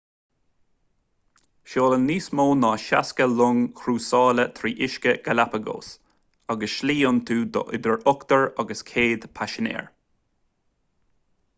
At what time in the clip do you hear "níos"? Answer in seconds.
2.11-2.29